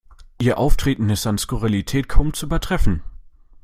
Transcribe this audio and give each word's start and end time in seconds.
Ihr 0.41 0.57
Auftreten 0.57 1.11
ist 1.11 1.27
an 1.27 1.37
Skurrilität 1.37 2.09
kaum 2.09 2.33
zu 2.33 2.47
übertreffen. 2.47 3.03